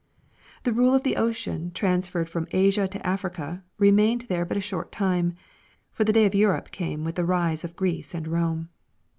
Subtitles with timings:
[0.63, 4.91] The rule of the ocean transferred from Asia to Africa remained there but a short
[4.91, 5.35] time,
[5.91, 8.69] for the day of Europe came with the rise of Greece and Rome.